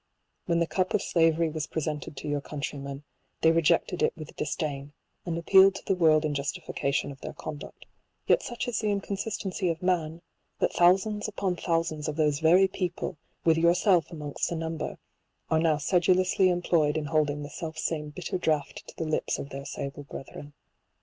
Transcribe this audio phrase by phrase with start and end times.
[0.47, 3.03] When the cup of slavery was presented to your countrymen,
[3.41, 4.93] they rejected it with disdain,
[5.27, 7.87] and appealed to the world in justification of their conduct j
[8.25, 10.23] yet such is the inconsistency of man,
[10.57, 14.97] that thousands upon thousands of those very people, with yourself amongst the number,
[15.51, 19.37] are now sedulously em ployed in holding the self same bitter draught to the lips
[19.37, 20.53] of their sable brethren.